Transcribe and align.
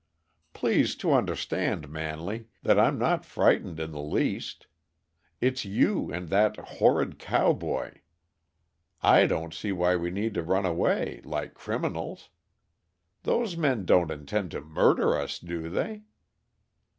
"Please 0.53 0.95
to 0.95 1.13
understand, 1.13 1.87
Manley, 1.87 2.47
that 2.63 2.79
I'm 2.79 2.97
not 2.97 3.23
frightened 3.23 3.79
in 3.79 3.91
the 3.91 4.01
least. 4.01 4.65
It's 5.39 5.63
you 5.63 6.11
and 6.11 6.29
that 6.29 6.57
horrid 6.57 7.19
cowboy 7.19 7.99
I 9.03 9.27
don't 9.27 9.53
see 9.53 9.71
why 9.71 9.95
we 9.97 10.09
need 10.09 10.35
run 10.37 10.65
away, 10.65 11.21
like 11.23 11.53
criminals. 11.53 12.29
Those 13.21 13.55
men 13.55 13.85
don't 13.85 14.09
intend 14.09 14.49
to 14.57 14.61
murder 14.61 15.15
us, 15.15 15.37
do 15.37 15.69
they?" 15.69 16.01